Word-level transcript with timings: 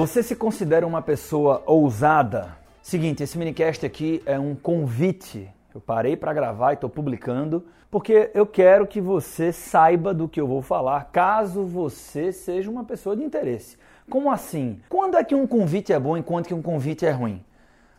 Você 0.00 0.22
se 0.22 0.34
considera 0.34 0.86
uma 0.86 1.02
pessoa 1.02 1.62
ousada? 1.66 2.56
Seguinte, 2.80 3.22
esse 3.22 3.36
minicast 3.36 3.84
aqui 3.84 4.22
é 4.24 4.38
um 4.38 4.54
convite. 4.54 5.46
Eu 5.74 5.80
parei 5.82 6.16
para 6.16 6.32
gravar 6.32 6.70
e 6.70 6.74
estou 6.74 6.88
publicando 6.88 7.66
porque 7.90 8.30
eu 8.32 8.46
quero 8.46 8.86
que 8.86 8.98
você 8.98 9.52
saiba 9.52 10.14
do 10.14 10.26
que 10.26 10.40
eu 10.40 10.46
vou 10.46 10.62
falar, 10.62 11.10
caso 11.12 11.64
você 11.64 12.32
seja 12.32 12.70
uma 12.70 12.82
pessoa 12.82 13.14
de 13.14 13.22
interesse. 13.22 13.76
Como 14.08 14.30
assim? 14.30 14.80
Quando 14.88 15.18
é 15.18 15.22
que 15.22 15.34
um 15.34 15.46
convite 15.46 15.92
é 15.92 16.00
bom 16.00 16.16
e 16.16 16.22
quando 16.22 16.46
que 16.46 16.54
um 16.54 16.62
convite 16.62 17.04
é 17.04 17.10
ruim? 17.10 17.44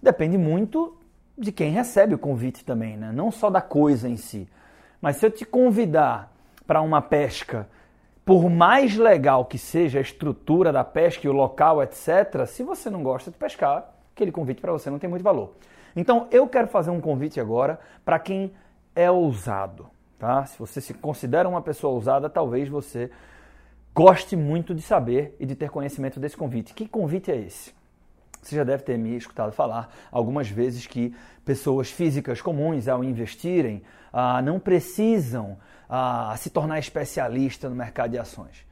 Depende 0.00 0.38
muito 0.38 0.96
de 1.36 1.50
quem 1.50 1.72
recebe 1.72 2.14
o 2.14 2.18
convite 2.18 2.64
também, 2.64 2.96
né? 2.96 3.10
Não 3.12 3.32
só 3.32 3.50
da 3.50 3.60
coisa 3.60 4.08
em 4.08 4.16
si. 4.16 4.48
Mas 5.02 5.16
se 5.16 5.26
eu 5.26 5.32
te 5.32 5.44
convidar 5.44 6.32
para 6.64 6.80
uma 6.80 7.02
pesca 7.02 7.68
por 8.28 8.50
mais 8.50 8.94
legal 8.94 9.46
que 9.46 9.56
seja 9.56 9.98
a 9.98 10.02
estrutura 10.02 10.70
da 10.70 10.84
pesca 10.84 11.26
e 11.26 11.30
o 11.30 11.32
local, 11.32 11.82
etc., 11.82 12.44
se 12.46 12.62
você 12.62 12.90
não 12.90 13.02
gosta 13.02 13.30
de 13.30 13.38
pescar, 13.38 13.90
aquele 14.14 14.30
convite 14.30 14.60
para 14.60 14.70
você 14.70 14.90
não 14.90 14.98
tem 14.98 15.08
muito 15.08 15.22
valor. 15.22 15.54
Então, 15.96 16.28
eu 16.30 16.46
quero 16.46 16.68
fazer 16.68 16.90
um 16.90 17.00
convite 17.00 17.40
agora 17.40 17.80
para 18.04 18.18
quem 18.18 18.52
é 18.94 19.10
ousado, 19.10 19.86
tá? 20.18 20.44
Se 20.44 20.58
você 20.58 20.78
se 20.78 20.92
considera 20.92 21.48
uma 21.48 21.62
pessoa 21.62 21.94
ousada, 21.94 22.28
talvez 22.28 22.68
você 22.68 23.10
goste 23.94 24.36
muito 24.36 24.74
de 24.74 24.82
saber 24.82 25.34
e 25.40 25.46
de 25.46 25.54
ter 25.54 25.70
conhecimento 25.70 26.20
desse 26.20 26.36
convite. 26.36 26.74
Que 26.74 26.86
convite 26.86 27.30
é 27.30 27.36
esse? 27.36 27.72
Você 28.42 28.56
já 28.56 28.64
deve 28.64 28.82
ter 28.82 28.98
me 28.98 29.16
escutado 29.16 29.52
falar 29.52 29.94
algumas 30.10 30.48
vezes 30.48 30.86
que 30.86 31.14
pessoas 31.44 31.90
físicas 31.90 32.40
comuns, 32.40 32.88
ao 32.88 33.02
investirem, 33.02 33.82
ah, 34.12 34.40
não 34.42 34.58
precisam 34.58 35.56
a 35.88 36.34
se 36.36 36.50
tornar 36.50 36.78
especialista 36.78 37.68
no 37.68 37.74
mercado 37.74 38.10
de 38.10 38.18
ações. 38.18 38.68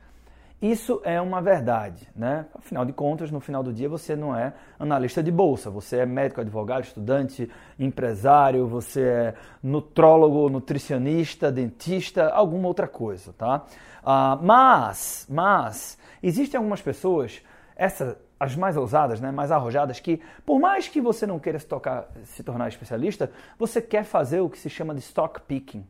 Isso 0.61 1.03
é 1.05 1.21
uma 1.21 1.43
verdade, 1.43 2.09
né? 2.17 2.47
Afinal 2.55 2.85
de 2.87 2.93
contas, 2.93 3.31
no 3.31 3.41
final 3.41 3.63
do 3.63 3.75
dia 3.75 3.91
você 3.91 4.17
não 4.17 4.35
é 4.35 4.55
analista 4.79 5.23
de 5.23 5.31
bolsa, 5.31 5.71
você 5.71 5.99
é 5.99 6.07
médico, 6.07 6.41
advogado, 6.41 6.83
estudante, 6.83 7.51
empresário, 7.79 8.67
você 8.67 9.03
é 9.03 9.35
nutrólogo, 9.63 10.49
nutricionista, 10.49 11.53
dentista, 11.53 12.31
alguma 12.31 12.69
outra 12.69 12.89
coisa, 12.89 13.35
tá? 13.35 13.67
Uh, 14.03 14.43
mas, 14.43 15.27
mas 15.29 15.99
existem 16.23 16.57
algumas 16.57 16.81
pessoas, 16.81 17.43
essas 17.77 18.17
as 18.39 18.55
mais 18.55 18.77
ousadas, 18.77 19.19
né, 19.19 19.31
mais 19.31 19.51
arrojadas, 19.51 19.99
que 19.99 20.21
por 20.45 20.61
mais 20.61 20.89
que 20.89 21.01
você 21.01 21.27
não 21.27 21.39
queira 21.39 21.59
se, 21.59 21.67
tocar, 21.67 22.07
se 22.25 22.43
tornar 22.43 22.69
especialista, 22.69 23.31
você 23.59 23.81
quer 23.81 24.05
fazer 24.05 24.41
o 24.41 24.51
que 24.51 24.59
se 24.59 24.69
chama 24.69 24.95
de 24.95 25.01
stock 25.01 25.41
picking 25.43 25.85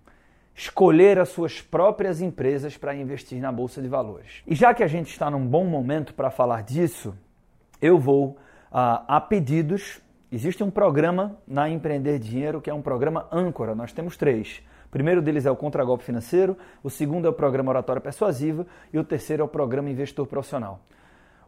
escolher 0.57 1.19
as 1.19 1.29
suas 1.29 1.61
próprias 1.61 2.23
empresas 2.23 2.79
para 2.79 2.95
investir 2.95 3.39
na 3.41 3.53
bolsa 3.53 3.83
de 3.83 3.89
valores. 3.89 4.43
E 4.47 4.55
já 4.55 4.73
que 4.73 4.83
a 4.83 4.87
gente 4.87 5.11
está 5.11 5.31
num 5.31 5.47
bom 5.47 5.67
momento 5.67 6.15
para 6.15 6.31
falar 6.31 6.63
disso, 6.63 7.15
eu 7.81 7.99
vou 7.99 8.39
ah, 8.73 9.05
a 9.07 9.21
pedidos. 9.21 10.01
Existe 10.33 10.65
um 10.65 10.71
programa 10.71 11.37
na 11.47 11.69
Empreender 11.69 12.19
Dinheiro 12.19 12.61
que 12.61 12.71
é 12.71 12.75
um 12.75 12.81
programa 12.81 13.29
âncora. 13.31 13.75
Nós 13.75 13.93
temos 13.93 14.17
três. 14.17 14.63
O 14.87 14.89
primeiro 14.89 15.21
deles 15.21 15.45
é 15.45 15.51
o 15.51 15.57
Contragolpe 15.57 16.05
Financeiro, 16.05 16.57
o 16.83 16.89
segundo 16.89 17.27
é 17.27 17.29
o 17.29 17.35
Programa 17.35 17.71
Oratória 17.71 18.01
Persuasiva 18.01 18.67
e 18.91 18.99
o 18.99 19.05
terceiro 19.05 19.43
é 19.43 19.45
o 19.45 19.49
Programa 19.49 19.91
Investor 19.91 20.27
Profissional. 20.27 20.81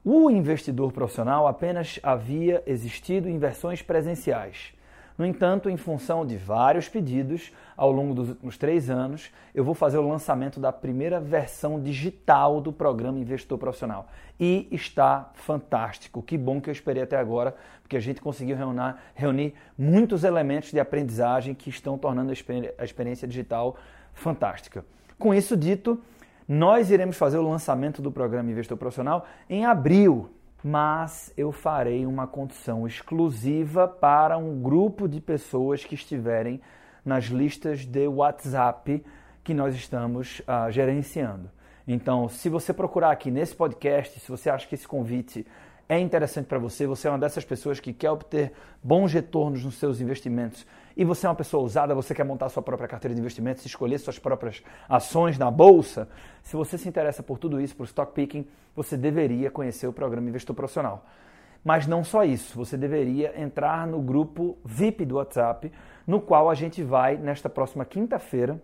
O 0.05 0.31
investidor 0.31 0.93
profissional 0.93 1.47
apenas 1.47 1.99
havia 2.03 2.63
existido 2.67 3.29
em 3.29 3.39
versões 3.39 3.83
presenciais. 3.83 4.73
No 5.19 5.27
entanto, 5.27 5.69
em 5.69 5.77
função 5.77 6.25
de 6.25 6.37
vários 6.37 6.89
pedidos 6.89 7.53
ao 7.77 7.91
longo 7.91 8.15
dos 8.15 8.29
últimos 8.29 8.57
três 8.57 8.89
anos, 8.89 9.33
eu 9.53 9.65
vou 9.65 9.75
fazer 9.75 9.99
o 9.99 10.09
lançamento 10.09 10.61
da 10.61 10.73
primeira 10.73 11.19
versão 11.19 11.83
digital 11.83 12.61
do 12.61 12.73
programa 12.73 13.19
Investor 13.19 13.59
Profissional. 13.59 14.07
E 14.39 14.69
está 14.71 15.33
fantástico. 15.35 16.23
Que 16.23 16.39
bom 16.39 16.61
que 16.61 16.71
eu 16.71 16.73
esperei 16.73 17.03
até 17.03 17.17
agora, 17.17 17.57
porque 17.83 17.97
a 17.97 18.01
gente 18.01 18.21
conseguiu 18.21 18.57
reunir, 18.57 18.95
reunir 19.13 19.55
muitos 19.77 20.23
elementos 20.23 20.71
de 20.71 20.79
aprendizagem 20.79 21.53
que 21.53 21.69
estão 21.69 21.99
tornando 21.99 22.31
a 22.31 22.85
experiência 22.85 23.27
digital 23.27 23.77
fantástica. 24.15 24.85
Com 25.19 25.35
isso 25.35 25.57
dito, 25.57 26.01
nós 26.49 26.91
iremos 26.91 27.17
fazer 27.17 27.39
o 27.39 27.49
lançamento 27.49 28.01
do 28.01 28.11
programa 28.11 28.51
Investor 28.51 28.77
Profissional 28.77 29.27
em 29.49 29.67
abril 29.67 30.31
mas 30.63 31.33
eu 31.37 31.53
farei 31.53 32.05
uma 32.05 32.27
condição 32.27 32.87
exclusiva 32.87 33.87
para 33.87 34.37
um 34.37 34.61
grupo 34.61 35.09
de 35.09 35.21
pessoas 35.21 35.85
que 35.85 35.95
estiverem 35.95 36.61
nas 37.05 37.27
listas 37.27 37.87
de 37.87 38.09
WhatsApp 38.09 39.05
que 39.45 39.55
nós 39.55 39.75
estamos 39.75 40.41
uh, 40.41 40.71
gerenciando. 40.71 41.51
Então, 41.87 42.29
se 42.29 42.49
você 42.49 42.73
procurar 42.73 43.13
aqui 43.13 43.31
nesse 43.31 43.55
podcast, 43.55 44.19
se 44.21 44.29
você 44.29 44.51
acha 44.51 44.67
que 44.67 44.75
esse 44.75 44.87
convite 44.87 45.47
é 45.89 45.99
interessante 45.99 46.47
para 46.47 46.59
você, 46.59 46.87
você 46.87 47.09
é 47.09 47.11
uma 47.11 47.19
dessas 47.19 47.45
pessoas 47.45 47.81
que 47.81 47.95
quer 47.95 48.11
obter 48.11 48.53
bons 48.83 49.11
retornos 49.13 49.65
nos 49.65 49.77
seus 49.77 50.01
investimentos 50.01 50.67
e 50.95 51.05
você 51.05 51.27
é 51.27 51.31
uma 51.31 51.35
pessoa 51.37 51.63
ousada, 51.63 51.95
você 51.95 52.15
quer 52.15 52.25
montar 52.25 52.49
sua 52.49 52.63
própria 52.63 52.89
carteira 52.89 53.15
de 53.15 53.21
investimentos, 53.21 53.65
escolher 53.65 53.99
suas 53.99 54.19
próprias 54.19 54.63
ações 54.89 55.39
na 55.39 55.51
bolsa, 55.51 56.09
se 56.49 56.57
você 56.57 56.79
se 56.79 56.89
interessa 56.89 57.23
por 57.23 57.39
tudo 57.39 57.61
isso, 57.61 57.77
por 57.77 57.85
stock 57.85 58.15
picking, 58.15 58.47
você 58.75 58.97
deveria 58.97 59.51
conhecer 59.51 59.87
o 59.87 59.93
programa 59.93 60.31
Investor 60.31 60.57
Profissional. 60.57 61.05
Mas 61.63 61.87
não 61.87 62.03
só 62.03 62.25
isso, 62.25 62.57
você 62.57 62.75
deveria 62.75 63.39
entrar 63.39 63.87
no 63.87 64.01
grupo 64.01 64.57
VIP 64.65 65.05
do 65.05 65.17
WhatsApp, 65.17 65.71
no 66.07 66.23
qual 66.23 66.49
a 66.49 66.55
gente 66.55 66.83
vai, 66.83 67.19
nesta 67.19 67.51
próxima 67.51 67.85
quinta-feira, 67.85 68.59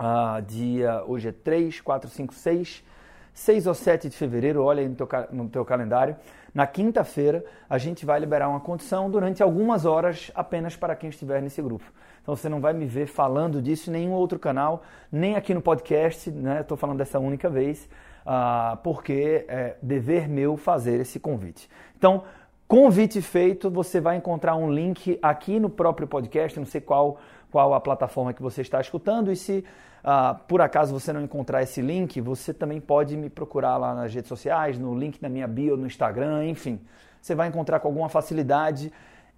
uh, 0.00 0.42
dia, 0.42 1.04
hoje 1.06 1.28
é 1.28 1.32
3, 1.32 1.80
4, 1.80 2.10
5, 2.10 2.34
6, 2.34 2.84
6 3.32 3.66
ou 3.66 3.74
7 3.74 4.08
de 4.08 4.16
fevereiro, 4.16 4.62
olha 4.62 4.80
aí 4.80 4.88
no 4.88 4.94
teu, 4.94 5.08
no 5.30 5.48
teu 5.48 5.64
calendário. 5.64 6.16
Na 6.54 6.66
quinta-feira, 6.66 7.44
a 7.68 7.78
gente 7.78 8.04
vai 8.04 8.20
liberar 8.20 8.48
uma 8.48 8.60
condição 8.60 9.10
durante 9.10 9.42
algumas 9.42 9.86
horas 9.86 10.30
apenas 10.34 10.76
para 10.76 10.94
quem 10.94 11.08
estiver 11.08 11.40
nesse 11.40 11.62
grupo. 11.62 11.84
Então 12.22 12.36
você 12.36 12.48
não 12.48 12.60
vai 12.60 12.72
me 12.72 12.86
ver 12.86 13.06
falando 13.06 13.60
disso 13.60 13.90
em 13.90 13.94
nenhum 13.94 14.12
outro 14.12 14.38
canal, 14.38 14.82
nem 15.10 15.34
aqui 15.34 15.54
no 15.54 15.62
podcast, 15.62 16.30
né? 16.30 16.60
Estou 16.60 16.76
falando 16.76 16.98
dessa 16.98 17.18
única 17.18 17.48
vez, 17.48 17.88
uh, 18.26 18.76
porque 18.82 19.44
é 19.48 19.76
dever 19.82 20.28
meu 20.28 20.56
fazer 20.56 21.00
esse 21.00 21.18
convite. 21.18 21.68
Então, 21.96 22.24
convite 22.72 23.20
feito, 23.20 23.70
você 23.70 24.00
vai 24.00 24.16
encontrar 24.16 24.56
um 24.56 24.72
link 24.72 25.18
aqui 25.20 25.60
no 25.60 25.68
próprio 25.68 26.08
podcast, 26.08 26.58
não 26.58 26.64
sei 26.64 26.80
qual, 26.80 27.18
qual 27.50 27.74
a 27.74 27.80
plataforma 27.82 28.32
que 28.32 28.40
você 28.40 28.62
está 28.62 28.80
escutando, 28.80 29.30
e 29.30 29.36
se 29.36 29.62
Uh, 30.02 30.36
por 30.48 30.60
acaso 30.60 30.92
você 30.92 31.12
não 31.12 31.22
encontrar 31.22 31.62
esse 31.62 31.80
link, 31.80 32.20
você 32.20 32.52
também 32.52 32.80
pode 32.80 33.16
me 33.16 33.30
procurar 33.30 33.76
lá 33.76 33.94
nas 33.94 34.12
redes 34.12 34.28
sociais, 34.28 34.76
no 34.76 34.98
link 34.98 35.20
da 35.20 35.28
minha 35.28 35.46
bio 35.46 35.76
no 35.76 35.86
Instagram, 35.86 36.44
enfim. 36.44 36.80
Você 37.20 37.36
vai 37.36 37.46
encontrar 37.46 37.78
com 37.78 37.86
alguma 37.86 38.08
facilidade. 38.08 38.92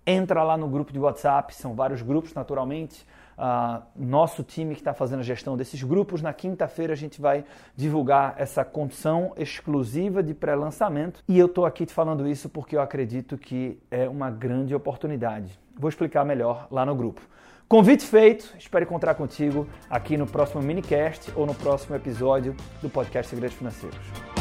Entra 0.06 0.42
lá 0.42 0.56
no 0.56 0.66
grupo 0.66 0.90
de 0.90 0.98
WhatsApp, 0.98 1.54
são 1.54 1.74
vários 1.74 2.00
grupos 2.00 2.32
naturalmente. 2.32 3.06
Uh, 3.38 3.82
nosso 3.96 4.42
time 4.42 4.74
que 4.74 4.80
está 4.80 4.94
fazendo 4.94 5.20
a 5.20 5.22
gestão 5.22 5.56
desses 5.56 5.82
grupos, 5.82 6.22
na 6.22 6.32
quinta-feira 6.32 6.92
a 6.92 6.96
gente 6.96 7.20
vai 7.20 7.44
divulgar 7.76 8.34
essa 8.38 8.64
condição 8.64 9.32
exclusiva 9.36 10.22
de 10.22 10.34
pré-lançamento. 10.34 11.22
E 11.28 11.38
eu 11.38 11.46
estou 11.46 11.66
aqui 11.66 11.86
te 11.86 11.92
falando 11.92 12.28
isso 12.28 12.48
porque 12.48 12.76
eu 12.76 12.80
acredito 12.80 13.36
que 13.36 13.78
é 13.90 14.08
uma 14.08 14.30
grande 14.30 14.74
oportunidade. 14.74 15.58
Vou 15.76 15.88
explicar 15.88 16.24
melhor 16.24 16.68
lá 16.70 16.86
no 16.86 16.94
grupo. 16.94 17.20
Convite 17.66 18.04
feito, 18.04 18.54
espero 18.58 18.84
encontrar 18.84 19.14
contigo 19.14 19.66
aqui 19.88 20.16
no 20.16 20.26
próximo 20.26 20.62
minicast 20.62 21.32
ou 21.34 21.46
no 21.46 21.54
próximo 21.54 21.96
episódio 21.96 22.54
do 22.82 22.88
podcast 22.88 23.30
Segredos 23.30 23.56
Financeiros. 23.56 24.33